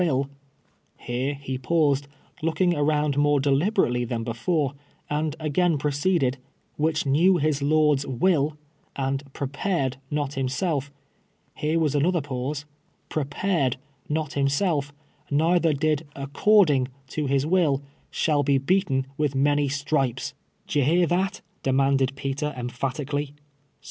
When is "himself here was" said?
10.33-11.93